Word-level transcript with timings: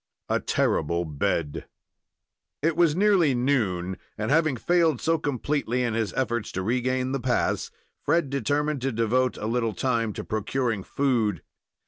A 0.29 0.39
TERRIBLE 0.39 1.05
BED 1.05 1.67
It 2.63 2.75
was 2.75 2.95
nearly 2.95 3.35
noon, 3.35 3.97
and, 4.17 4.31
having 4.31 4.57
failed 4.57 4.99
so 4.99 5.19
completely 5.19 5.83
in 5.83 5.93
his 5.93 6.11
efforts 6.13 6.51
to 6.53 6.63
regain 6.63 7.11
the 7.11 7.19
pass, 7.19 7.69
Fred 8.01 8.31
determined 8.31 8.81
to 8.81 8.91
devote 8.91 9.37
a 9.37 9.45
little 9.45 9.73
time 9.73 10.11
to 10.13 10.23
procuring 10.23 10.81
food. 10.81 11.43